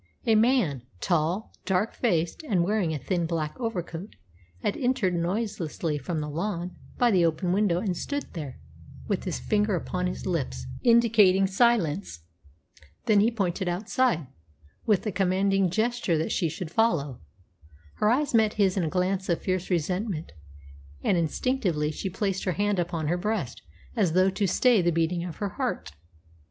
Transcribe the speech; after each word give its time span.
A 0.25 0.33
man, 0.33 0.81
tall, 0.99 1.53
dark 1.63 1.93
faced, 1.93 2.41
and 2.41 2.63
wearing 2.63 2.91
a 2.91 2.97
thin 2.97 3.27
black 3.27 3.55
overcoat, 3.59 4.15
had 4.63 4.75
entered 4.75 5.13
noiselessly 5.13 5.99
from 5.99 6.21
the 6.21 6.27
lawn 6.27 6.75
by 6.97 7.11
the 7.11 7.23
open 7.23 7.51
window, 7.51 7.79
and 7.79 7.95
stood 7.95 8.23
there, 8.33 8.59
with 9.07 9.25
his 9.25 9.37
finger 9.37 9.75
upon 9.75 10.07
his 10.07 10.25
lips, 10.25 10.65
indicating 10.81 11.45
silence. 11.45 12.21
Then 13.05 13.19
he 13.19 13.29
pointed 13.29 13.67
outside, 13.69 14.25
with 14.87 15.05
a 15.05 15.11
commanding 15.11 15.69
gesture 15.69 16.17
that 16.17 16.31
she 16.31 16.49
should 16.49 16.71
follow. 16.71 17.21
Her 17.97 18.09
eyes 18.09 18.33
met 18.33 18.53
his 18.53 18.75
in 18.75 18.83
a 18.83 18.89
glance 18.89 19.29
of 19.29 19.43
fierce 19.43 19.69
resentment, 19.69 20.31
and 21.03 21.15
instinctively 21.15 21.91
she 21.91 22.09
placed 22.09 22.45
her 22.45 22.53
hand 22.53 22.79
upon 22.79 23.07
her 23.07 23.17
breast, 23.17 23.61
as 23.95 24.13
though 24.13 24.31
to 24.31 24.47
stay 24.47 24.81
the 24.81 24.89
beating 24.91 25.23
of 25.23 25.35
her 25.35 25.49
heart. 25.49 25.91